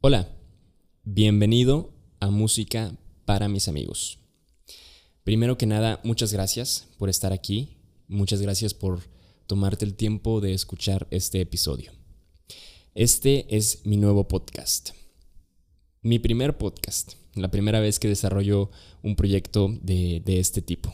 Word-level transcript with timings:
Hola, 0.00 0.28
bienvenido 1.04 1.94
a 2.20 2.28
Música 2.30 2.96
para 3.24 3.48
mis 3.48 3.68
amigos. 3.68 4.18
Primero 5.22 5.56
que 5.56 5.66
nada, 5.66 6.00
muchas 6.04 6.32
gracias 6.32 6.88
por 6.98 7.08
estar 7.08 7.32
aquí, 7.32 7.78
muchas 8.08 8.42
gracias 8.42 8.74
por 8.74 9.00
tomarte 9.46 9.84
el 9.84 9.94
tiempo 9.94 10.40
de 10.40 10.52
escuchar 10.52 11.06
este 11.10 11.40
episodio. 11.40 11.92
Este 12.94 13.56
es 13.56 13.86
mi 13.86 13.96
nuevo 13.96 14.28
podcast. 14.28 14.90
Mi 16.02 16.18
primer 16.18 16.58
podcast, 16.58 17.14
la 17.34 17.50
primera 17.50 17.80
vez 17.80 17.98
que 17.98 18.08
desarrollo 18.08 18.70
un 19.02 19.16
proyecto 19.16 19.68
de, 19.80 20.22
este 20.26 20.60
tipo. 20.60 20.92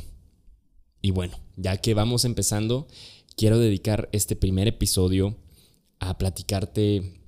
Y 1.02 1.12
bueno, 1.12 1.38
ya 1.56 1.76
que 1.78 1.94
vamos 1.94 2.24
empezando, 2.24 2.86
quiero 3.36 3.58
dedicar 3.58 4.08
este 4.12 4.36
primer 4.36 4.68
episodio 4.68 5.36
a 5.98 6.18
platicarte 6.18 7.20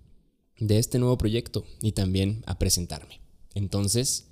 de 0.59 0.79
este 0.79 0.99
nuevo 0.99 1.19
proyecto 1.19 1.65
y 1.80 1.93
también 1.93 2.43
a 2.47 2.59
presentarme. 2.59 3.21
Entonces, 3.55 4.27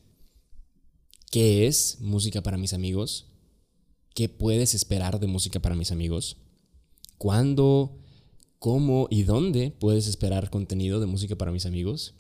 ¿qué 1.30 1.66
es 1.66 1.98
música 2.00 2.42
para 2.42 2.58
mis 2.58 2.72
amigos? 2.72 3.26
¿Qué 4.14 4.28
puedes 4.28 4.74
esperar 4.74 5.20
de 5.20 5.26
música 5.26 5.60
para 5.60 5.74
mis 5.74 5.90
amigos? 5.90 6.36
¿Cuándo, 7.18 7.98
cómo 8.58 9.08
y 9.10 9.22
dónde 9.22 9.70
puedes 9.70 10.06
esperar 10.06 10.50
contenido 10.50 11.00
de 11.00 11.06
música 11.06 11.36
para 11.36 11.52
mis 11.52 11.66
amigos? 11.66 12.14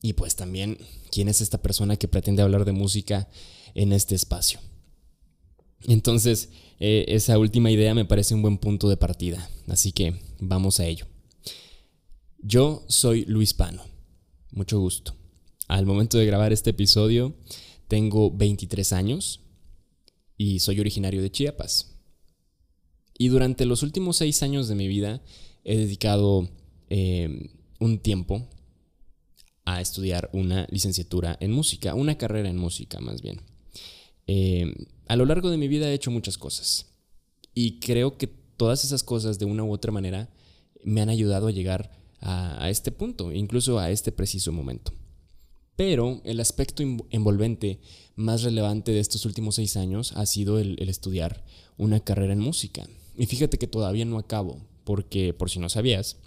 Y 0.00 0.14
pues 0.14 0.34
también, 0.34 0.78
¿quién 1.10 1.28
es 1.28 1.40
esta 1.40 1.62
persona 1.62 1.96
que 1.96 2.08
pretende 2.08 2.42
hablar 2.42 2.64
de 2.64 2.72
música 2.72 3.28
en 3.74 3.92
este 3.92 4.16
espacio? 4.16 4.58
Entonces, 5.86 6.50
eh, 6.78 7.04
esa 7.08 7.38
última 7.38 7.70
idea 7.70 7.94
me 7.94 8.04
parece 8.04 8.34
un 8.34 8.42
buen 8.42 8.58
punto 8.58 8.88
de 8.88 8.96
partida, 8.96 9.48
así 9.68 9.92
que 9.92 10.20
vamos 10.40 10.80
a 10.80 10.86
ello. 10.86 11.06
Yo 12.38 12.84
soy 12.88 13.24
Luis 13.26 13.54
Pano, 13.54 13.84
mucho 14.50 14.78
gusto. 14.80 15.14
Al 15.68 15.86
momento 15.86 16.18
de 16.18 16.26
grabar 16.26 16.52
este 16.52 16.70
episodio 16.70 17.34
tengo 17.88 18.30
23 18.30 18.92
años 18.92 19.40
y 20.36 20.58
soy 20.58 20.80
originario 20.80 21.22
de 21.22 21.30
Chiapas. 21.30 21.96
Y 23.16 23.28
durante 23.28 23.64
los 23.64 23.82
últimos 23.82 24.16
seis 24.16 24.42
años 24.42 24.68
de 24.68 24.74
mi 24.74 24.88
vida 24.88 25.22
he 25.64 25.76
dedicado 25.76 26.48
eh, 26.90 27.50
un 27.78 28.00
tiempo 28.00 28.48
a 29.64 29.80
estudiar 29.80 30.28
una 30.32 30.66
licenciatura 30.70 31.36
en 31.40 31.52
música, 31.52 31.94
una 31.94 32.18
carrera 32.18 32.48
en 32.48 32.56
música 32.56 33.00
más 33.00 33.22
bien. 33.22 33.51
Eh, 34.26 34.72
a 35.06 35.16
lo 35.16 35.26
largo 35.26 35.50
de 35.50 35.56
mi 35.56 35.68
vida 35.68 35.90
he 35.90 35.94
hecho 35.94 36.10
muchas 36.10 36.38
cosas 36.38 36.92
y 37.54 37.80
creo 37.80 38.16
que 38.16 38.26
todas 38.26 38.84
esas 38.84 39.02
cosas 39.02 39.38
de 39.38 39.44
una 39.44 39.64
u 39.64 39.72
otra 39.72 39.92
manera 39.92 40.30
me 40.84 41.00
han 41.00 41.08
ayudado 41.08 41.48
a 41.48 41.52
llegar 41.52 41.90
a, 42.20 42.70
este 42.70 42.92
punto, 42.92 43.32
incluso 43.32 43.78
a 43.78 43.90
este 43.90 44.12
preciso 44.12 44.52
momento. 44.52 44.92
Pero 45.74 46.20
el 46.24 46.38
aspecto 46.38 46.84
envolvente 47.10 47.80
más 48.14 48.42
relevante 48.42 48.92
de 48.92 49.00
estos 49.00 49.24
últimos 49.26 49.56
seis 49.56 49.76
años 49.76 50.12
ha 50.12 50.26
sido 50.26 50.60
el, 50.60 50.76
estudiar 50.88 51.44
una 51.76 52.00
carrera 52.00 52.32
en 52.32 52.38
música. 52.38 52.86
Y 53.16 53.26
fíjate 53.26 53.58
que 53.58 53.66
todavía 53.66 54.04
no 54.04 54.18
acabo, 54.18 54.60
porque 54.84 55.34
por 55.34 55.50
si 55.50 55.58
no 55.58 55.68
sabías, 55.68 56.18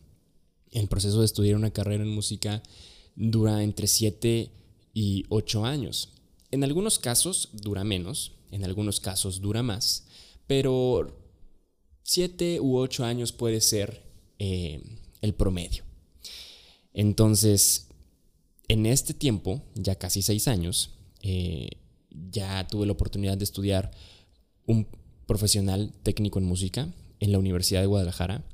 el 0.71 0.87
proceso 0.87 1.19
de 1.19 1.25
estudiar 1.25 1.55
una 1.55 1.71
carrera 1.71 2.03
en 2.03 2.09
música 2.09 2.61
dura 3.15 3.63
entre 3.63 3.87
siete 3.87 4.51
y 4.93 5.23
ocho 5.29 5.63
años. 5.63 6.14
En 6.55 6.63
algunos 6.63 6.99
casos 6.99 7.49
dura 7.51 7.83
menos, 7.83 8.31
en 8.49 8.63
algunos 8.63 9.01
casos 9.01 9.41
dura 9.41 9.61
más, 9.61 10.05
pero 10.47 11.19
siete 12.01 12.61
u 12.61 12.77
ocho 12.77 13.03
años 13.03 13.33
puede 13.33 13.59
ser 13.59 14.03
eh, 14.39 14.81
el 15.19 15.33
promedio. 15.33 15.83
Entonces, 16.93 17.89
en 18.69 18.85
este 18.85 19.13
tiempo, 19.13 19.63
ya 19.73 19.95
casi 19.95 20.21
seis 20.21 20.47
años, 20.47 20.91
eh, 21.23 21.71
ya 22.31 22.65
tuve 22.69 22.85
la 22.85 22.93
oportunidad 22.93 23.37
de 23.37 23.43
estudiar 23.43 23.91
un 24.65 24.87
profesional 25.25 25.91
técnico 26.03 26.39
en 26.39 26.45
música 26.45 26.87
en 27.19 27.33
la 27.33 27.39
Universidad 27.39 27.81
de 27.81 27.87
Guadalajara 27.87 28.45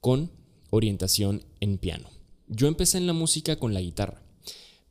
con 0.00 0.30
orientación 0.70 1.44
en 1.60 1.76
piano. 1.76 2.08
Yo 2.48 2.68
empecé 2.68 2.96
en 2.96 3.06
la 3.06 3.12
música 3.12 3.56
con 3.56 3.74
la 3.74 3.82
guitarra 3.82 4.22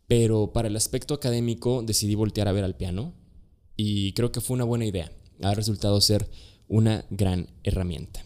pero 0.10 0.52
para 0.54 0.68
el 0.68 0.76
aspecto 0.76 1.14
académico 1.14 1.84
decidí 1.84 2.16
voltear 2.16 2.48
a 2.48 2.52
ver 2.52 2.64
al 2.64 2.76
piano 2.76 3.14
y 3.78 4.14
creo 4.14 4.32
que 4.32 4.42
fue 4.42 4.56
una 4.56 4.64
buena 4.64 4.88
idea. 4.88 5.12
Ha 5.44 5.54
resultado 5.54 6.02
ser 6.02 6.28
una 6.68 7.06
gran 7.12 7.48
herramienta. 7.64 8.26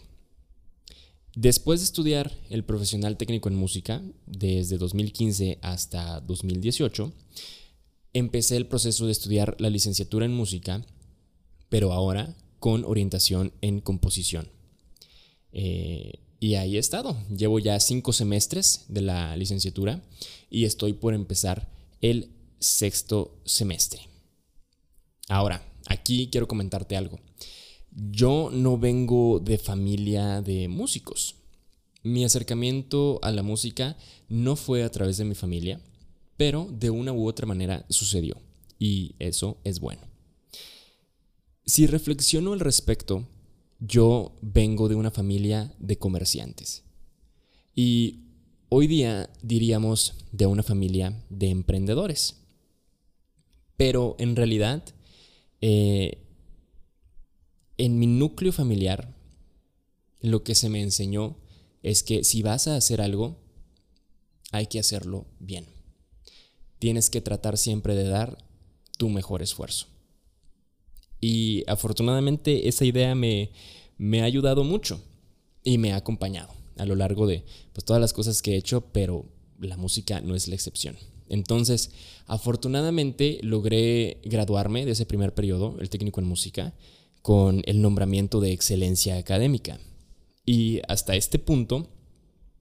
Después 1.36 1.82
de 1.82 1.84
estudiar 1.84 2.32
el 2.50 2.64
profesional 2.64 3.18
técnico 3.18 3.50
en 3.50 3.56
música, 3.56 4.02
desde 4.26 4.78
2015 4.78 5.60
hasta 5.62 6.22
2018, 6.22 7.12
empecé 8.14 8.56
el 8.56 8.68
proceso 8.68 9.06
de 9.06 9.12
estudiar 9.12 9.58
la 9.60 9.70
licenciatura 9.70 10.26
en 10.26 10.34
música, 10.34 10.86
pero 11.68 11.92
ahora 11.92 12.38
con 12.60 12.86
orientación 12.86 13.52
en 13.60 13.82
composición. 13.82 14.48
Eh, 15.52 16.23
y 16.44 16.56
ahí 16.56 16.76
he 16.76 16.80
estado. 16.80 17.16
Llevo 17.30 17.58
ya 17.58 17.80
cinco 17.80 18.12
semestres 18.12 18.84
de 18.90 19.00
la 19.00 19.38
licenciatura 19.38 20.04
y 20.50 20.66
estoy 20.66 20.92
por 20.92 21.14
empezar 21.14 21.70
el 22.02 22.31
sexto 22.59 23.40
semestre. 23.46 24.02
Ahora, 25.30 25.66
aquí 25.88 26.28
quiero 26.30 26.50
comentarte 26.50 26.98
algo. 26.98 27.18
Yo 27.92 28.50
no 28.52 28.78
vengo 28.78 29.40
de 29.40 29.58
familia 29.58 30.42
de 30.42 30.68
músicos. 30.68 31.36
Mi 32.04 32.26
acercamiento 32.26 33.20
a 33.22 33.31
la 33.31 33.42
música 33.42 33.96
no 34.28 34.58
fue 34.58 34.84
a 34.84 34.92
través 34.92 35.16
de 35.16 35.24
mi 35.24 35.36
familia, 35.36 35.80
pero 36.36 36.68
de 36.70 36.90
una 36.90 37.14
u 37.14 37.25
otra 37.25 37.48
manera 37.48 37.86
sucedió. 37.88 38.36
Y 38.78 39.16
eso 39.18 39.60
es 39.64 39.80
bueno. 39.80 40.02
Si 41.66 41.88
reflexiono 41.88 42.52
al 42.52 42.60
respecto, 42.60 43.30
yo 43.86 44.34
vengo 44.42 44.88
de 44.88 44.96
una 44.96 45.12
familia 45.12 45.74
de 45.78 45.98
comerciantes. 45.98 46.84
Y 47.76 48.22
hoy 48.70 48.88
día 48.88 49.30
diríamos 49.42 50.16
de 50.32 50.46
una 50.46 50.64
familia 50.64 51.22
de 51.30 51.50
emprendedores. 51.50 52.38
Pero 53.76 54.16
en 54.20 54.38
realidad, 54.38 54.84
eh, 55.60 56.24
en 57.78 58.00
mi 58.00 58.08
núcleo 58.08 58.54
familiar, 58.54 59.14
lo 60.22 60.44
que 60.44 60.56
se 60.56 60.70
me 60.70 60.82
enseñó 60.82 61.36
es 61.82 62.04
que 62.04 62.24
si 62.24 62.42
vas 62.42 62.70
a 62.70 62.78
hacer 62.78 63.02
algo, 63.02 63.38
hay 64.52 64.68
que 64.68 64.80
hacerlo 64.80 65.26
bien. 65.40 65.66
Tienes 66.80 67.10
que 67.10 67.20
tratar 67.20 67.58
siempre 67.58 67.96
de 67.96 68.08
dar 68.08 68.38
tu 68.98 69.10
mejor 69.10 69.42
esfuerzo. 69.42 69.88
Y 71.26 71.64
afortunadamente 71.68 72.68
esa 72.68 72.84
idea 72.84 73.16
me, 73.16 73.50
ha 74.20 74.26
ayudado 74.26 74.66
mucho 74.66 75.00
y 75.64 75.78
me 75.78 75.94
ha 75.94 75.96
acompañado 75.96 76.50
a 76.76 76.86
lo 76.86 76.98
largo 76.98 77.28
de 77.28 77.46
pues, 77.72 77.86
todas 77.86 78.02
las 78.02 78.12
cosas 78.12 78.42
que 78.42 78.52
he 78.52 78.58
hecho, 78.58 78.82
pero 78.92 79.24
la 79.58 79.78
música 79.78 80.20
no 80.20 80.36
es 80.36 80.50
la 80.50 80.56
excepción. 80.56 80.98
Entonces, 81.30 81.92
afortunadamente 82.26 83.40
logré 83.42 84.18
graduarme 84.26 84.84
de 84.84 84.92
ese 84.92 85.06
primer 85.06 85.34
periodo, 85.34 85.78
el 85.80 85.90
técnico 85.90 86.20
en 86.20 86.28
música, 86.28 86.74
con 87.22 87.62
el 87.68 87.82
nombramiento 87.82 88.42
de 88.42 88.52
excelencia 88.52 89.18
académica. 89.18 89.80
Y 90.46 90.82
hasta 90.90 91.16
este 91.16 91.40
punto 91.40 91.88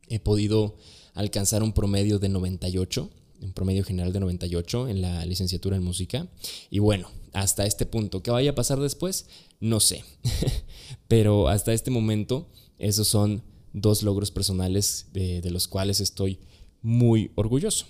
he 0.06 0.20
podido 0.20 0.76
alcanzar 1.14 1.64
un 1.64 1.72
promedio 1.72 2.20
de 2.20 2.28
98 2.28 3.10
un 3.42 3.52
promedio 3.52 3.84
general 3.84 4.12
de 4.12 4.20
98 4.20 4.88
en 4.88 5.02
la 5.02 5.24
licenciatura 5.26 5.76
en 5.76 5.82
música. 5.82 6.28
Y 6.70 6.78
bueno, 6.78 7.08
hasta 7.32 7.66
este 7.66 7.86
punto, 7.86 8.22
¿qué 8.22 8.30
vaya 8.30 8.50
a 8.50 8.54
pasar 8.54 8.80
después? 8.80 9.26
No 9.60 9.80
sé. 9.80 10.04
Pero 11.08 11.48
hasta 11.48 11.72
este 11.72 11.90
momento, 11.90 12.48
esos 12.78 13.08
son 13.08 13.42
dos 13.72 14.02
logros 14.02 14.30
personales 14.30 15.06
de, 15.12 15.50
los 15.50 15.68
cuales 15.68 16.00
estoy 16.00 16.38
muy 16.82 17.30
orgulloso. 17.34 17.86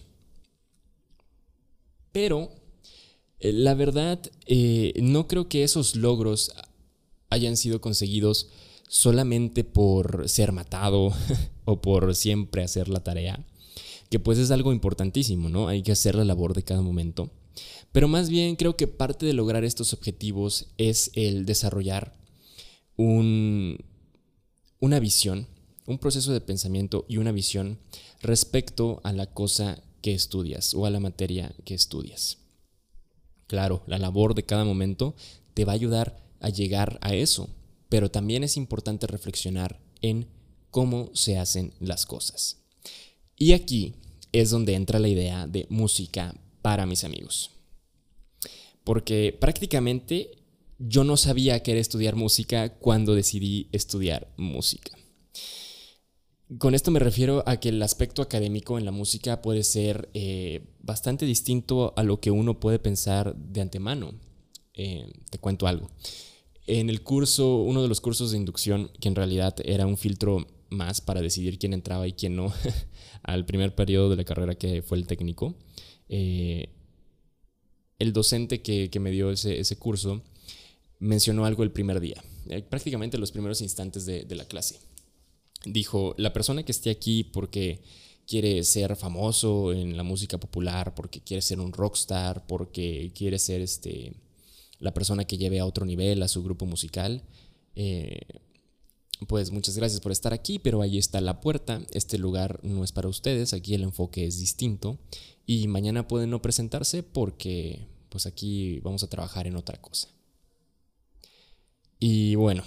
Pero 2.12 2.50
eh, 3.40 3.52
la 3.52 3.74
verdad, 3.74 4.20
eh, 4.46 4.92
no 5.00 5.26
creo 5.28 5.48
que 5.48 5.64
esos 5.64 5.96
logros 5.96 6.52
hayan 7.30 7.56
sido 7.56 7.80
conseguidos 7.80 8.48
solamente 8.88 9.64
por 9.64 10.28
ser 10.28 10.52
matado 10.52 11.12
o 11.64 11.80
por 11.80 12.14
siempre 12.14 12.62
hacer 12.62 12.88
la 12.88 13.02
tarea 13.02 13.44
que 14.12 14.20
pues 14.20 14.36
es 14.36 14.50
algo 14.50 14.74
importantísimo, 14.74 15.48
¿no? 15.48 15.68
Hay 15.68 15.82
que 15.82 15.90
hacer 15.90 16.14
la 16.16 16.26
labor 16.26 16.52
de 16.52 16.62
cada 16.62 16.82
momento. 16.82 17.30
Pero 17.92 18.08
más 18.08 18.28
bien 18.28 18.56
creo 18.56 18.76
que 18.76 18.86
parte 18.86 19.24
de 19.24 19.32
lograr 19.32 19.64
estos 19.64 19.94
objetivos 19.94 20.66
es 20.76 21.10
el 21.14 21.46
desarrollar 21.46 22.14
un, 22.98 23.78
una 24.80 25.00
visión, 25.00 25.46
un 25.86 25.96
proceso 25.96 26.30
de 26.30 26.42
pensamiento 26.42 27.06
y 27.08 27.16
una 27.16 27.32
visión 27.32 27.78
respecto 28.20 29.00
a 29.02 29.14
la 29.14 29.32
cosa 29.32 29.82
que 30.02 30.12
estudias 30.12 30.74
o 30.74 30.84
a 30.84 30.90
la 30.90 31.00
materia 31.00 31.54
que 31.64 31.72
estudias. 31.72 32.36
Claro, 33.46 33.82
la 33.86 33.96
labor 33.96 34.34
de 34.34 34.42
cada 34.42 34.66
momento 34.66 35.14
te 35.54 35.64
va 35.64 35.72
a 35.72 35.76
ayudar 35.76 36.22
a 36.40 36.50
llegar 36.50 36.98
a 37.00 37.14
eso, 37.14 37.48
pero 37.88 38.10
también 38.10 38.44
es 38.44 38.58
importante 38.58 39.06
reflexionar 39.06 39.80
en 40.02 40.28
cómo 40.70 41.08
se 41.14 41.38
hacen 41.38 41.72
las 41.80 42.04
cosas. 42.04 42.61
Y 43.42 43.54
aquí 43.54 43.96
es 44.30 44.50
donde 44.50 44.74
entra 44.74 45.00
la 45.00 45.08
idea 45.08 45.48
de 45.48 45.66
música 45.68 46.32
para 46.62 46.86
mis 46.86 47.02
amigos. 47.02 47.50
Porque 48.84 49.36
prácticamente 49.36 50.30
yo 50.78 51.02
no 51.02 51.16
sabía 51.16 51.60
que 51.60 51.72
era 51.72 51.80
estudiar 51.80 52.14
música 52.14 52.78
cuando 52.78 53.16
decidí 53.16 53.68
estudiar 53.72 54.32
música. 54.36 54.96
Con 56.58 56.76
esto 56.76 56.92
me 56.92 57.00
refiero 57.00 57.42
a 57.44 57.58
que 57.58 57.70
el 57.70 57.82
aspecto 57.82 58.22
académico 58.22 58.78
en 58.78 58.84
la 58.84 58.92
música 58.92 59.42
puede 59.42 59.64
ser 59.64 60.08
eh, 60.14 60.64
bastante 60.78 61.26
distinto 61.26 61.94
a 61.96 62.04
lo 62.04 62.20
que 62.20 62.30
uno 62.30 62.60
puede 62.60 62.78
pensar 62.78 63.34
de 63.34 63.60
antemano. 63.60 64.14
Eh, 64.72 65.10
te 65.30 65.38
cuento 65.38 65.66
algo. 65.66 65.90
En 66.68 66.88
el 66.88 67.02
curso, 67.02 67.56
uno 67.56 67.82
de 67.82 67.88
los 67.88 68.00
cursos 68.00 68.30
de 68.30 68.36
inducción, 68.36 68.92
que 69.00 69.08
en 69.08 69.16
realidad 69.16 69.56
era 69.64 69.88
un 69.88 69.96
filtro 69.96 70.46
más 70.72 71.00
para 71.00 71.20
decidir 71.20 71.58
quién 71.58 71.72
entraba 71.72 72.08
y 72.08 72.12
quién 72.12 72.34
no, 72.34 72.52
al 73.22 73.46
primer 73.46 73.74
periodo 73.74 74.10
de 74.10 74.16
la 74.16 74.24
carrera 74.24 74.56
que 74.56 74.82
fue 74.82 74.98
el 74.98 75.06
técnico, 75.06 75.54
eh, 76.08 76.70
el 77.98 78.12
docente 78.12 78.62
que, 78.62 78.90
me 79.00 79.10
dio 79.10 79.30
ese, 79.30 79.76
curso 79.76 80.22
mencionó 80.98 81.44
algo 81.44 81.62
el 81.62 81.70
primer 81.70 82.00
día, 82.00 82.22
prácticamente 82.68 83.18
los 83.18 83.30
primeros 83.30 83.60
instantes 83.60 84.06
de 84.06 84.34
la 84.34 84.44
clase. 84.44 84.80
Dijo, 85.64 86.14
la 86.18 86.32
persona 86.32 86.64
que 86.64 86.72
esté 86.72 86.90
aquí 86.90 87.22
porque 87.22 87.80
quiere 88.26 88.62
ser 88.64 88.96
famoso 88.96 89.72
en 89.72 89.96
la 89.96 90.02
música 90.02 90.38
popular, 90.38 90.94
porque 90.94 91.20
quiere 91.20 91.42
ser 91.42 91.60
un 91.60 91.72
rockstar, 91.72 92.46
porque 92.46 93.12
quiere 93.14 93.38
ser 93.38 93.60
este, 93.60 94.14
la 94.78 94.94
persona 94.94 95.24
que 95.24 95.38
lleve 95.38 95.60
a 95.60 95.66
otro 95.66 95.84
nivel 95.86 96.22
a 96.22 96.28
su 96.28 96.42
grupo 96.42 96.66
musical, 96.66 97.22
eh, 97.76 98.20
pues 99.28 99.50
muchas 99.50 99.76
gracias 99.76 100.00
por 100.00 100.12
estar 100.12 100.32
aquí, 100.32 100.58
pero 100.58 100.82
ahí 100.82 100.98
está 100.98 101.20
la 101.20 101.40
puerta, 101.40 101.82
este 101.92 102.18
lugar 102.18 102.60
no 102.62 102.84
es 102.84 102.92
para 102.92 103.08
ustedes, 103.08 103.52
aquí 103.52 103.74
el 103.74 103.82
enfoque 103.82 104.26
es 104.26 104.38
distinto 104.38 104.98
y 105.46 105.68
mañana 105.68 106.08
pueden 106.08 106.30
no 106.30 106.42
presentarse 106.42 107.02
porque 107.02 107.86
pues 108.08 108.26
aquí 108.26 108.80
vamos 108.80 109.02
a 109.02 109.08
trabajar 109.08 109.46
en 109.46 109.56
otra 109.56 109.80
cosa. 109.80 110.08
Y 111.98 112.34
bueno, 112.34 112.64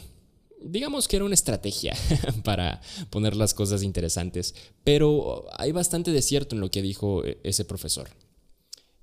digamos 0.63 1.07
que 1.07 1.17
era 1.17 1.25
una 1.25 1.33
estrategia 1.33 1.95
para 2.43 2.81
poner 3.09 3.35
las 3.35 3.53
cosas 3.53 3.83
interesantes, 3.83 4.55
pero 4.83 5.45
hay 5.57 5.71
bastante 5.71 6.11
de 6.11 6.21
cierto 6.21 6.55
en 6.55 6.61
lo 6.61 6.71
que 6.71 6.81
dijo 6.81 7.23
e, 7.25 7.39
ese 7.43 7.65
profesor. 7.65 8.09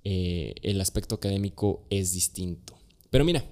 Eh, 0.04 0.54
el 0.62 0.80
aspecto 0.80 1.14
académico 1.14 1.86
es 1.90 2.12
distinto. 2.12 2.76
Pero 3.10 3.24
mira, 3.24 3.44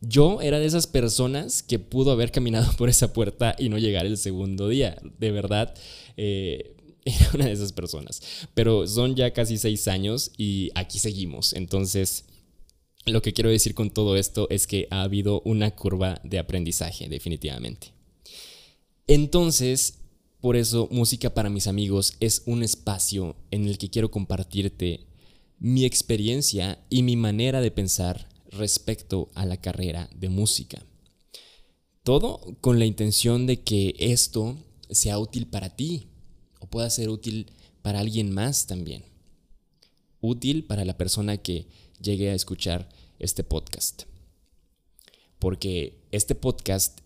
yo 0.00 0.40
era 0.40 0.58
de 0.58 0.66
esas 0.66 0.86
personas 0.86 1.62
que 1.62 1.78
pudo 1.78 2.12
haber 2.12 2.30
caminado 2.30 2.72
por 2.76 2.88
esa 2.88 3.12
puerta 3.12 3.54
y 3.58 3.68
no 3.68 3.78
llegar 3.78 4.06
el 4.06 4.18
segundo 4.18 4.68
día. 4.68 4.96
De 5.18 5.30
verdad, 5.30 5.74
eh, 6.16 6.76
era 7.04 7.30
una 7.34 7.46
de 7.46 7.52
esas 7.52 7.72
personas. 7.72 8.22
Pero 8.54 8.86
son 8.86 9.14
ya 9.14 9.32
casi 9.32 9.58
seis 9.58 9.88
años 9.88 10.32
y 10.36 10.70
aquí 10.74 10.98
seguimos. 10.98 11.52
Entonces 11.52 12.24
lo 13.06 13.20
que 13.20 13.32
quiero 13.32 13.50
decir 13.50 13.74
con 13.74 13.90
todo 13.90 14.16
esto 14.16 14.46
es 14.50 14.66
que 14.66 14.88
ha 14.90 15.02
habido 15.02 15.42
una 15.44 15.72
curva 15.72 16.20
de 16.24 16.38
aprendizaje, 16.38 17.08
definitivamente. 17.08 17.92
Entonces, 19.06 19.98
por 20.40 20.56
eso 20.56 20.88
Música 20.90 21.34
para 21.34 21.50
mis 21.50 21.66
amigos 21.66 22.14
es 22.20 22.42
un 22.46 22.62
espacio 22.62 23.36
en 23.50 23.66
el 23.66 23.76
que 23.76 23.90
quiero 23.90 24.10
compartirte 24.10 25.06
mi 25.58 25.84
experiencia 25.84 26.84
y 26.88 27.02
mi 27.02 27.16
manera 27.16 27.60
de 27.60 27.70
pensar 27.70 28.28
respecto 28.56 29.30
a 29.34 29.46
la 29.46 29.56
carrera 29.56 30.08
de 30.14 30.28
música. 30.28 30.82
Todo 32.02 32.56
con 32.60 32.78
la 32.78 32.84
intención 32.84 33.46
de 33.46 33.62
que 33.62 33.94
esto 33.98 34.56
sea 34.90 35.18
útil 35.18 35.46
para 35.46 35.76
ti 35.76 36.08
o 36.60 36.66
pueda 36.66 36.90
ser 36.90 37.08
útil 37.08 37.50
para 37.82 38.00
alguien 38.00 38.32
más 38.32 38.66
también. 38.66 39.04
Útil 40.20 40.64
para 40.64 40.84
la 40.84 40.96
persona 40.96 41.36
que 41.38 41.66
llegué 42.00 42.30
a 42.30 42.34
escuchar 42.34 42.88
este 43.18 43.44
podcast. 43.44 44.04
Porque 45.38 46.02
este 46.10 46.34
podcast 46.34 47.00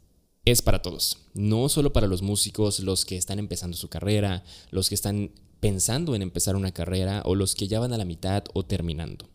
es 0.45 0.63
para 0.63 0.83
todos, 0.83 1.19
no 1.35 1.69
solo 1.69 1.93
para 1.93 2.07
los 2.07 2.23
músicos, 2.23 2.81
los 2.81 3.05
que 3.05 3.17
están 3.17 3.39
empezando 3.39 3.77
su 3.77 3.89
carrera, 3.89 4.45
los 4.71 4.89
que 4.89 4.95
están 4.95 5.33
pensando 5.61 6.15
en 6.15 6.23
empezar 6.23 6.57
una 6.57 6.73
carrera 6.73 7.23
o 7.25 7.35
los 7.35 7.55
que 7.55 7.69
ya 7.69 7.81
van 7.81 7.93
a 7.93 7.99
la 7.99 8.05
mitad 8.05 8.45
o 8.55 8.65
terminando. 8.65 9.29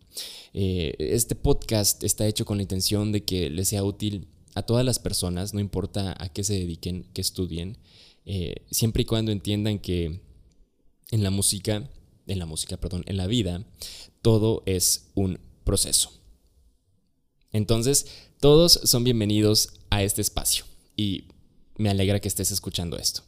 Eh, 0.53 0.95
este 0.99 1.35
podcast 1.35 2.03
está 2.03 2.27
hecho 2.27 2.45
con 2.45 2.57
la 2.57 2.63
intención 2.63 3.11
de 3.11 3.23
que 3.23 3.49
les 3.49 3.69
sea 3.69 3.83
útil 3.83 4.27
a 4.55 4.63
todas 4.63 4.85
las 4.85 4.99
personas, 4.99 5.53
no 5.53 5.59
importa 5.59 6.15
a 6.19 6.29
qué 6.29 6.43
se 6.43 6.53
dediquen, 6.53 7.05
que 7.13 7.21
estudien, 7.21 7.77
eh, 8.25 8.55
siempre 8.71 9.03
y 9.03 9.05
cuando 9.05 9.31
entiendan 9.31 9.79
que 9.79 10.21
en 11.11 11.23
la 11.23 11.29
música, 11.29 11.89
en 12.27 12.39
la 12.39 12.45
música, 12.45 12.77
perdón, 12.77 13.03
en 13.07 13.17
la 13.17 13.27
vida, 13.27 13.65
todo 14.21 14.63
es 14.65 15.09
un 15.15 15.39
proceso. 15.63 16.11
Entonces, 17.51 18.07
todos 18.39 18.79
son 18.83 19.03
bienvenidos 19.03 19.73
a 19.89 20.03
este 20.03 20.21
espacio 20.21 20.65
y 20.95 21.25
me 21.77 21.89
alegra 21.89 22.19
que 22.19 22.27
estés 22.27 22.51
escuchando 22.51 22.97
esto. 22.97 23.21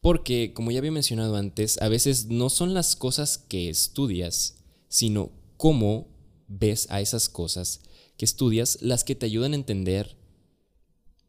Porque, 0.00 0.52
como 0.54 0.70
ya 0.70 0.78
había 0.78 0.92
mencionado 0.92 1.36
antes, 1.36 1.80
a 1.82 1.88
veces 1.88 2.26
no 2.26 2.50
son 2.50 2.72
las 2.72 2.94
cosas 2.96 3.38
que 3.38 3.68
estudias, 3.68 4.58
sino 4.88 5.32
cómo 5.58 6.08
ves 6.46 6.86
a 6.88 7.02
esas 7.02 7.28
cosas 7.28 7.82
que 8.16 8.24
estudias 8.24 8.78
las 8.80 9.04
que 9.04 9.14
te 9.14 9.26
ayudan 9.26 9.52
a 9.52 9.56
entender, 9.56 10.16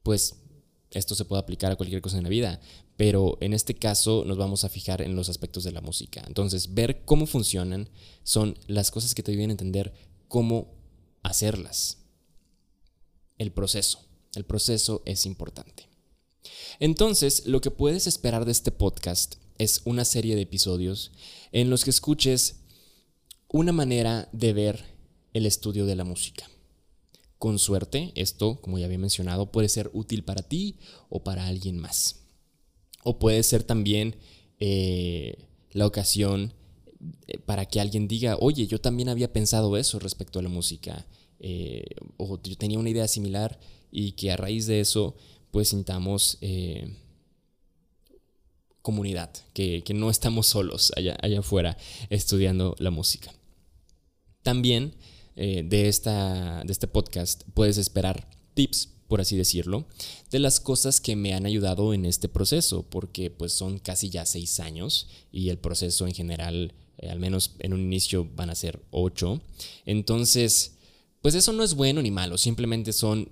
pues 0.02 0.36
esto 0.92 1.14
se 1.16 1.26
puede 1.26 1.42
aplicar 1.42 1.72
a 1.72 1.76
cualquier 1.76 2.02
cosa 2.02 2.18
en 2.18 2.24
la 2.24 2.30
vida, 2.30 2.62
pero 2.96 3.38
en 3.42 3.54
este 3.54 3.76
caso 3.76 4.24
nos 4.26 4.38
vamos 4.38 4.64
a 4.64 4.70
fijar 4.70 5.02
en 5.02 5.16
los 5.16 5.30
aspectos 5.30 5.64
de 5.64 5.72
la 5.72 5.82
música. 5.82 6.24
Entonces, 6.26 6.74
ver 6.74 7.04
cómo 7.06 7.26
funcionan 7.26 7.90
son 8.24 8.58
las 8.68 8.92
cosas 8.92 9.14
que 9.14 9.24
te 9.24 9.32
ayudan 9.32 9.50
a 9.50 9.54
entender 9.54 9.94
cómo 10.28 10.74
hacerlas. 11.22 11.98
El 13.38 13.52
proceso. 13.52 14.00
El 14.36 14.46
proceso 14.46 15.02
es 15.06 15.26
importante. 15.26 15.90
Entonces, 16.80 17.46
lo 17.46 17.62
que 17.62 17.72
puedes 17.72 18.08
esperar 18.08 18.46
de 18.46 18.52
este 18.52 18.72
podcast 18.72 19.36
es 19.58 19.82
una 19.86 20.06
serie 20.06 20.36
de 20.36 20.44
episodios 20.44 21.12
en 21.52 21.70
los 21.70 21.84
que 21.84 21.90
escuches 21.90 22.62
una 23.52 23.72
manera 23.72 24.30
de 24.32 24.54
ver 24.54 24.86
el 25.34 25.46
estudio 25.46 25.86
de 25.86 25.96
la 25.96 26.04
música. 26.04 26.50
Con 27.40 27.58
suerte, 27.58 28.12
esto, 28.16 28.62
como 28.62 28.78
ya 28.78 28.86
había 28.86 29.00
mencionado, 29.00 29.52
puede 29.52 29.70
ser 29.70 29.90
útil 29.94 30.24
para 30.24 30.44
ti 30.44 30.78
o 31.10 31.24
para 31.24 31.48
alguien 31.48 31.78
más. 31.78 32.24
O 33.04 33.18
puede 33.18 33.42
ser 33.44 33.64
también 33.64 34.18
eh, 34.60 35.36
la 35.72 35.88
ocasión 35.88 36.54
eh, 37.28 37.40
para 37.40 37.66
que 37.66 37.80
alguien 37.80 38.08
diga, 38.08 38.38
oye, 38.40 38.68
yo 38.68 38.80
también 38.82 39.10
había 39.10 39.34
pensado 39.34 39.78
eso 39.78 40.00
respecto 40.00 40.40
a 40.40 40.44
la 40.44 40.50
música, 40.50 41.08
eh, 41.40 41.86
o 42.18 42.40
yo 42.42 42.58
tenía 42.58 42.78
una 42.78 42.90
idea 42.90 43.08
similar 43.08 43.60
y 43.90 44.12
que 44.12 44.32
a 44.32 44.38
raíz 44.38 44.68
de 44.68 44.82
eso, 44.82 45.16
pues 45.52 45.70
sintamos 45.70 46.38
comunidad, 48.82 49.32
que, 49.54 49.84
no 49.94 50.10
estamos 50.10 50.48
solos 50.48 50.92
allá, 50.96 51.18
allá 51.22 51.40
afuera 51.40 51.78
estudiando 52.10 52.76
la 52.80 52.92
música. 52.92 53.32
También 54.44 54.96
de, 55.36 55.88
esta, 55.88 56.64
de 56.64 56.72
este 56.72 56.88
podcast 56.88 57.44
puedes 57.54 57.78
esperar 57.78 58.30
tips 58.54 58.90
por 59.10 59.20
así 59.20 59.36
decirlo, 59.36 59.88
de 60.30 60.40
las 60.40 60.60
cosas 60.60 61.02
que 61.02 61.16
me 61.16 61.34
han 61.34 61.48
ayudado 61.48 61.94
en 61.94 62.06
este 62.06 62.30
proceso, 62.30 62.84
porque 62.84 63.32
pues 63.32 63.52
son 63.52 63.80
casi 63.80 64.10
ya 64.10 64.26
seis 64.26 64.60
años 64.60 65.10
y 65.32 65.50
el 65.50 65.58
proceso 65.58 66.08
en 66.08 66.14
general, 66.14 66.76
eh, 67.00 67.10
al 67.10 67.20
menos 67.20 67.56
en 67.60 67.74
un 67.74 67.82
inicio, 67.82 68.30
van 68.36 68.52
a 68.52 68.56
ser 68.56 68.80
ocho. 68.92 69.42
Entonces, 69.86 70.76
pues 71.24 71.34
eso 71.34 71.52
no 71.54 71.64
es 71.64 71.74
bueno 71.74 72.04
ni 72.04 72.12
malo, 72.12 72.38
simplemente 72.38 72.94
son 72.94 73.30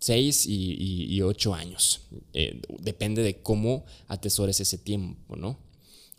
seis 0.00 0.46
y, 0.46 1.20
ocho 1.20 1.54
años. 1.54 2.00
Eh, 2.32 2.62
depende 2.80 3.22
de 3.22 3.42
cómo 3.42 3.84
atesores 4.06 4.60
ese 4.60 4.78
tiempo, 4.78 5.36
¿no? 5.36 5.58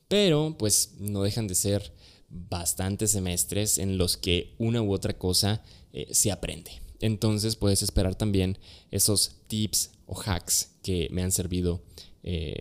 Pero 0.07 0.55
pues 0.57 0.93
no 0.99 1.23
dejan 1.23 1.47
de 1.47 1.55
ser 1.55 1.93
bastantes 2.29 3.11
semestres 3.11 3.77
en 3.77 3.97
los 3.97 4.17
que 4.17 4.55
una 4.57 4.81
u 4.81 4.93
otra 4.93 5.17
cosa 5.17 5.63
eh, 5.93 6.07
se 6.11 6.31
aprende. 6.31 6.71
Entonces 6.99 7.55
puedes 7.55 7.81
esperar 7.81 8.15
también 8.15 8.57
esos 8.91 9.37
tips 9.47 9.91
o 10.05 10.19
hacks 10.19 10.71
que 10.83 11.07
me 11.11 11.23
han 11.23 11.31
servido 11.31 11.81
eh, 12.23 12.55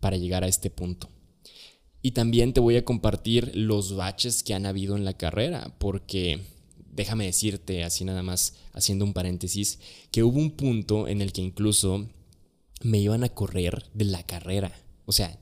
para 0.00 0.16
llegar 0.16 0.44
a 0.44 0.48
este 0.48 0.70
punto. 0.70 1.08
Y 2.02 2.12
también 2.12 2.52
te 2.52 2.60
voy 2.60 2.76
a 2.76 2.84
compartir 2.84 3.50
los 3.56 3.96
baches 3.96 4.42
que 4.42 4.54
han 4.54 4.66
habido 4.66 4.96
en 4.96 5.04
la 5.04 5.14
carrera, 5.14 5.74
porque 5.78 6.40
déjame 6.92 7.26
decirte, 7.26 7.82
así 7.82 8.04
nada 8.04 8.22
más 8.22 8.54
haciendo 8.72 9.04
un 9.04 9.12
paréntesis, 9.12 9.80
que 10.10 10.22
hubo 10.22 10.38
un 10.38 10.52
punto 10.52 11.08
en 11.08 11.20
el 11.20 11.32
que 11.32 11.42
incluso 11.42 12.08
me 12.82 12.98
iban 12.98 13.24
a 13.24 13.28
correr 13.30 13.86
de 13.94 14.04
la 14.04 14.22
carrera. 14.22 14.72
O 15.04 15.12
sea, 15.12 15.36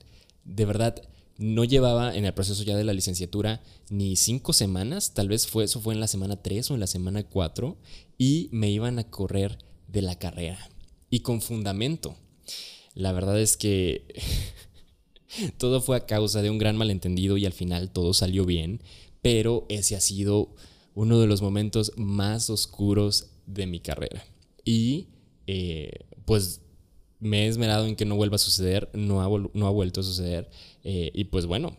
de 0.44 0.64
verdad, 0.64 1.02
no 1.38 1.64
llevaba 1.64 2.14
en 2.14 2.24
el 2.24 2.34
proceso 2.34 2.62
ya 2.62 2.76
de 2.76 2.84
la 2.84 2.92
licenciatura 2.92 3.62
ni 3.90 4.16
cinco 4.16 4.52
semanas, 4.52 5.14
tal 5.14 5.28
vez 5.28 5.46
fue, 5.46 5.64
eso 5.64 5.80
fue 5.80 5.94
en 5.94 6.00
la 6.00 6.06
semana 6.06 6.36
3 6.36 6.70
o 6.70 6.74
en 6.74 6.80
la 6.80 6.86
semana 6.86 7.24
4, 7.24 7.76
y 8.18 8.48
me 8.52 8.70
iban 8.70 8.98
a 8.98 9.10
correr 9.10 9.58
de 9.88 10.02
la 10.02 10.18
carrera 10.18 10.70
y 11.10 11.20
con 11.20 11.40
fundamento. 11.40 12.16
La 12.94 13.12
verdad 13.12 13.40
es 13.40 13.56
que 13.56 14.06
todo 15.58 15.80
fue 15.80 15.96
a 15.96 16.06
causa 16.06 16.42
de 16.42 16.50
un 16.50 16.58
gran 16.58 16.76
malentendido 16.76 17.36
y 17.36 17.46
al 17.46 17.52
final 17.52 17.90
todo 17.90 18.14
salió 18.14 18.44
bien, 18.44 18.82
pero 19.22 19.66
ese 19.68 19.96
ha 19.96 20.00
sido 20.00 20.54
uno 20.94 21.20
de 21.20 21.26
los 21.26 21.42
momentos 21.42 21.92
más 21.96 22.50
oscuros 22.50 23.30
de 23.46 23.66
mi 23.66 23.80
carrera. 23.80 24.24
Y 24.64 25.08
eh, 25.46 26.06
pues 26.24 26.60
me 27.24 27.44
he 27.44 27.48
esmerado 27.48 27.86
en 27.86 27.96
que 27.96 28.04
no 28.04 28.16
vuelva 28.16 28.36
a 28.36 28.38
suceder, 28.38 28.90
no 28.92 29.22
ha, 29.22 29.70
vuelto 29.70 30.00
a 30.00 30.02
suceder. 30.02 30.50
Eh, 30.84 31.10
y 31.14 31.24
pues 31.24 31.46
bueno, 31.46 31.74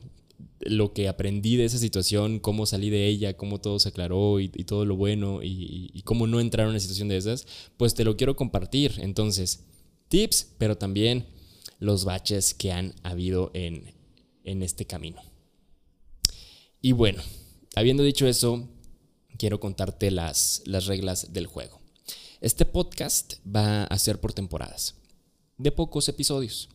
lo 0.60 0.92
que 0.92 1.08
aprendí 1.08 1.56
de 1.56 1.66
esa 1.66 1.78
situación, 1.78 2.40
cómo 2.40 2.66
salí 2.66 2.90
de 2.90 3.06
ella, 3.06 3.38
cómo 3.38 3.62
todo 3.62 3.78
se 3.78 3.90
aclaró 3.90 4.40
y, 4.40 4.50
todo 4.50 4.86
lo 4.86 4.96
bueno 4.96 5.42
y, 5.44 6.02
cómo 6.04 6.25
no 6.25 6.40
entrar 6.40 6.66
en 6.66 6.72
una 6.72 6.80
situación 6.80 7.10
de 7.10 7.18
esas, 7.18 7.46
pues 7.78 7.94
te 7.94 8.04
lo 8.04 8.18
quiero 8.18 8.36
compartir. 8.36 8.96
Entonces, 8.98 9.66
tips, 10.08 10.48
pero 10.58 10.80
también 10.80 11.28
los 11.78 12.06
baches 12.06 12.56
que 12.56 12.72
han 12.72 12.96
habido 13.04 13.52
en, 13.54 13.94
este 14.44 14.86
camino. 14.86 15.22
Y 16.82 16.94
bueno, 16.94 17.22
habiendo 17.75 18.02
dicho 18.02 18.25
eso, 18.25 18.68
quiero 19.38 19.60
contarte 19.60 20.10
las 20.10 20.64
reglas 20.88 21.34
del 21.34 21.46
juego. 21.46 21.86
Este 22.42 22.66
podcast 22.66 23.36
va 23.48 23.84
a 23.84 23.98
ser 24.00 24.20
por 24.20 24.34
temporadas, 24.34 24.96
de 25.57 25.71
pocos 25.71 26.09
episodios, 26.09 26.69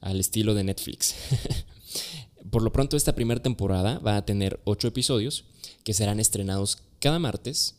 al 0.00 0.20
estilo 0.20 0.54
de 0.54 0.64
Netflix. 0.64 1.14
por 2.50 2.62
lo 2.62 2.72
pronto, 2.72 2.96
esta 2.96 3.14
primera 3.14 3.42
temporada 3.42 3.98
va 3.98 4.16
a 4.16 4.24
tener 4.24 4.60
ocho 4.64 4.88
episodios 4.88 5.44
que 5.84 5.94
serán 5.94 6.20
estrenados 6.20 6.78
cada 6.98 7.18
martes 7.18 7.76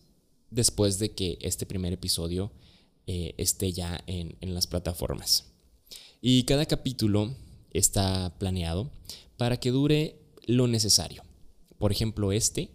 después 0.50 1.00
de 1.00 1.12
que 1.12 1.38
este 1.41 1.65
primer 1.65 1.93
episodio 1.93 2.51
eh, 3.08 3.34
esté 3.38 3.72
ya 3.72 4.03
en, 4.08 4.38
en 4.41 4.53
las 4.53 4.67
plataformas. 4.67 5.46
Y 6.22 6.43
cada 6.43 6.65
capítulo 6.65 7.34
está 7.72 8.36
planeado 8.38 8.91
para 9.38 9.60
que 9.60 9.72
dure 9.72 10.20
lo 10.46 10.67
necesario. 10.67 11.24
Por 11.77 11.91
ejemplo, 11.91 12.31
este 12.31 12.70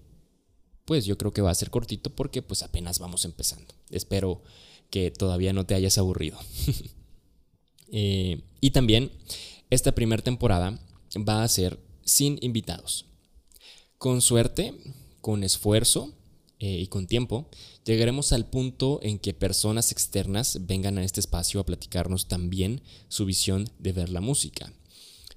pues 0.87 1.04
yo 1.04 1.18
creo 1.18 1.33
que 1.33 1.42
va 1.42 1.50
a 1.50 1.54
ser 1.54 1.71
cortito 1.71 2.11
porque 2.14 2.40
pues 2.40 2.62
apenas 2.62 2.99
vamos 2.99 3.26
empezando. 3.26 3.75
Espero 3.90 4.42
que 4.88 5.11
todavía 5.11 5.52
no 5.52 5.66
te 5.66 5.75
hayas 5.75 5.99
aburrido. 5.99 6.38
Eh, 7.90 8.43
y 8.61 8.71
también 8.71 9.11
esta 9.71 9.93
primera 9.93 10.23
temporada 10.23 10.78
va 11.16 11.43
a 11.43 11.49
ser 11.49 11.78
sin 12.05 12.38
invitados. 12.40 13.07
Con 13.99 14.21
suerte, 14.21 14.75
con 15.21 15.43
esfuerzo 15.43 16.14
eh, 16.59 16.78
y 16.81 16.87
con 16.87 17.07
tiempo, 17.07 17.49
llegaremos 17.85 18.33
al 18.33 18.47
punto 18.47 19.00
en 19.02 19.19
que 19.19 19.35
personas 19.35 19.93
externas 19.93 20.66
vengan 20.66 20.99
a 20.99 21.05
este 21.05 21.21
espacio 21.21 21.61
a 21.61 21.66
platicarnos 21.66 22.28
también 22.28 22.83
su 23.09 23.25
visión 23.25 23.69
de 23.78 23.93
ver 23.93 24.11
la 24.11 24.21
música. 24.21 24.73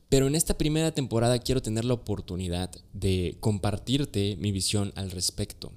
Pero 0.10 0.26
en 0.28 0.36
esta 0.36 0.58
primera 0.58 0.92
temporada 0.92 1.40
quiero 1.40 1.62
tener 1.62 1.86
la 1.86 1.94
oportunidad 1.94 2.72
de 2.94 3.38
compartirte 3.40 4.36
mi 4.38 4.52
visión 4.52 4.92
al 4.96 5.12
respecto, 5.12 5.72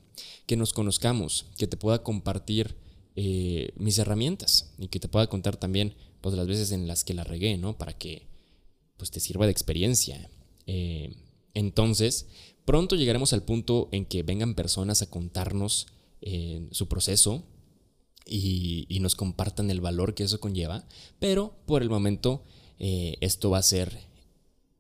que 0.47 0.57
nos 0.57 0.73
conozcamos, 0.73 1.47
que 1.59 1.67
te 1.67 1.77
pueda 1.77 2.03
compartir 2.03 2.77
eh, 3.15 3.75
mis 3.77 3.99
herramientas 3.99 4.73
y 4.79 4.89
que 4.89 4.99
te 4.99 5.09
pueda 5.09 5.27
contar 5.27 5.59
también 5.59 5.95
pues, 6.23 6.35
las 6.35 6.47
veces 6.47 6.73
en 6.73 6.87
las 6.87 7.05
que 7.05 7.13
la 7.13 7.25
regué, 7.25 7.59
¿no? 7.59 7.77
Para 7.77 7.93
que 7.93 8.27
pues, 8.97 9.11
te 9.11 9.21
sirva 9.21 9.45
de 9.45 9.53
experiencia. 9.53 10.31
Eh, 10.67 11.15
entonces, 11.53 12.29
pronto 12.65 12.97
llegaremos 12.97 13.35
al 13.35 13.43
punto 13.43 13.91
en 13.93 14.07
que 14.07 14.23
vengan 14.23 14.55
personas 14.55 15.03
a 15.03 15.11
contarnos 15.11 15.89
eh, 16.23 16.67
su 16.71 16.89
proceso 16.89 17.45
y, 18.25 18.87
nos 19.01 19.15
compartan 19.15 19.71
el 19.71 19.81
valor 19.81 20.15
que 20.15 20.23
eso 20.23 20.41
conlleva, 20.41 20.87
pero 21.19 21.57
por 21.67 21.83
el 21.83 21.91
momento 21.91 22.45
esto 22.79 23.51
va 23.51 23.59
a 23.59 23.63
ser 23.63 23.97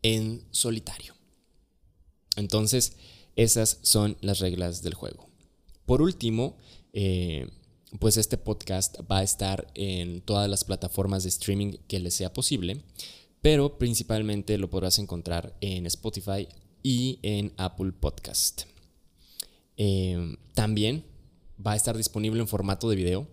en 0.02 0.44
solitario. 0.50 1.14
Entonces, 2.36 2.96
esas 3.36 3.78
son 3.82 4.16
las 4.20 4.40
reglas 4.40 4.82
del 4.82 4.94
juego. 4.94 5.28
Por 5.86 6.02
último, 6.02 6.56
pues 7.98 8.16
este 8.16 8.38
podcast 8.38 8.98
va 9.10 9.18
a 9.18 9.22
estar 9.22 9.70
en 9.74 10.20
todas 10.22 10.48
las 10.48 10.64
plataformas 10.64 11.22
de 11.22 11.28
streaming 11.28 11.72
que 11.88 12.00
les 12.00 12.14
sea 12.14 12.32
posible, 12.32 12.82
pero 13.40 13.78
principalmente 13.78 14.58
lo 14.58 14.70
podrás 14.70 14.98
encontrar 14.98 15.56
en 15.60 15.86
Spotify 15.86 16.48
y 16.82 17.18
en 17.22 17.52
Apple 17.56 17.92
Podcast. 17.92 18.62
Eh, 19.76 20.36
también 20.54 21.04
va 21.64 21.72
a 21.72 21.76
estar 21.76 21.96
disponible 21.96 22.40
en 22.40 22.48
formato 22.48 22.88
de 22.88 22.96
video 22.96 23.26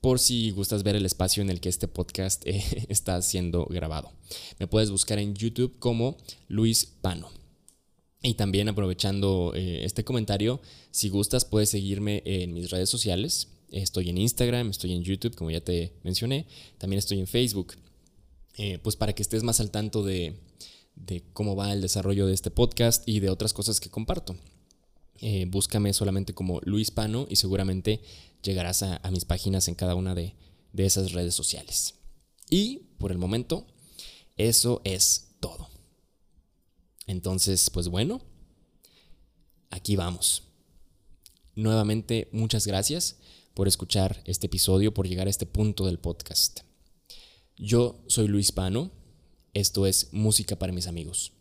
por 0.00 0.18
si 0.18 0.50
gustas 0.50 0.82
ver 0.82 0.94
el 0.94 1.06
espacio 1.06 1.42
en 1.42 1.50
el 1.50 1.60
que 1.60 1.68
este 1.68 1.88
podcast 1.88 2.46
eh, 2.46 2.62
está 2.88 3.20
siendo 3.22 3.66
grabado. 3.66 4.12
Me 4.58 4.66
puedes 4.66 4.90
buscar 4.90 5.18
en 5.18 5.34
YouTube 5.34 5.78
como 5.78 6.16
Luis 6.48 6.86
Pano. 7.00 7.30
Y 8.22 8.34
también 8.34 8.68
aprovechando 8.68 9.52
eh, 9.54 9.84
este 9.84 10.04
comentario, 10.04 10.60
si 10.90 11.08
gustas 11.08 11.44
puedes 11.44 11.70
seguirme 11.70 12.22
en 12.24 12.54
mis 12.54 12.70
redes 12.70 12.88
sociales. 12.88 13.48
Estoy 13.70 14.10
en 14.10 14.18
Instagram, 14.18 14.70
estoy 14.70 14.92
en 14.92 15.02
YouTube, 15.02 15.34
como 15.34 15.50
ya 15.50 15.60
te 15.60 15.92
mencioné. 16.02 16.46
También 16.78 16.98
estoy 16.98 17.18
en 17.18 17.26
Facebook. 17.26 17.74
Eh, 18.54 18.78
pues 18.82 18.96
para 18.96 19.12
que 19.12 19.22
estés 19.22 19.42
más 19.42 19.60
al 19.60 19.70
tanto 19.70 20.02
de, 20.02 20.36
cómo 21.32 21.56
va 21.56 21.72
el 21.72 21.80
desarrollo 21.80 22.26
de 22.26 22.34
este 22.34 22.50
podcast 22.50 23.06
y 23.06 23.20
de 23.20 23.30
otras 23.30 23.52
cosas 23.52 23.80
que 23.80 23.90
comparto. 23.90 24.36
búscame 25.48 25.92
solamente 25.92 26.34
como 26.34 26.60
Luis 26.62 26.90
Pano 26.90 27.26
y 27.28 27.36
seguramente 27.36 28.00
llegarás 28.42 28.82
a, 28.82 29.00
mis 29.10 29.24
páginas 29.24 29.68
en 29.68 29.74
cada 29.74 29.94
una 29.94 30.14
de 30.14 30.34
esas 30.76 31.12
redes 31.12 31.34
sociales. 31.34 31.94
Y 32.48 32.78
por 32.98 33.10
el 33.10 33.18
momento, 33.18 33.66
eso 34.36 34.80
es 34.84 35.28
todo. 35.40 35.68
Entonces, 37.06 37.70
pues 37.70 37.88
bueno, 37.88 38.20
aquí 39.70 39.96
vamos. 39.96 40.44
Nuevamente, 41.54 42.28
muchas 42.32 42.66
gracias 42.66 43.16
por 43.56 43.68
escuchar 43.68 44.22
este 44.26 44.48
episodio, 44.48 44.92
por 44.92 45.08
llegar 45.08 45.28
a 45.28 45.30
este 45.30 45.46
punto 45.46 45.86
del 45.86 45.98
podcast. 45.98 46.60
Yo 47.56 48.04
soy 48.06 48.28
Luis 48.28 48.52
Pano, 48.52 48.90
esto 49.54 49.86
es 49.86 50.12
Música 50.12 50.56
para 50.56 50.74
mis 50.74 50.86
amigos. 50.86 51.32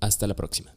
Hasta 0.00 0.26
la 0.26 0.34
próxima. 0.34 0.74